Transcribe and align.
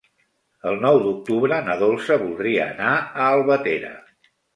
El 0.69 0.77
nou 0.85 0.95
d'octubre 1.03 1.59
na 1.67 1.75
Dolça 1.81 2.17
voldria 2.21 2.65
anar 2.73 2.95
a 2.95 3.29
Albatera. 3.35 3.93